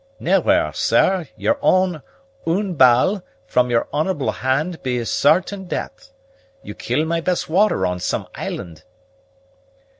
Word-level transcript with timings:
"Nevvair, 0.19 0.73
sair, 0.73 1.29
your 1.37 1.59
own; 1.61 2.01
une 2.47 2.73
balle 2.73 3.21
from 3.45 3.69
your 3.69 3.87
honorable 3.93 4.31
hand 4.31 4.81
be 4.81 4.97
sairtaine 5.05 5.67
deat'. 5.67 6.09
You 6.63 6.73
kill 6.73 7.05
my 7.05 7.21
best 7.21 7.47
warrior 7.47 7.85
on 7.85 7.99
some 7.99 8.27
island." 8.33 8.83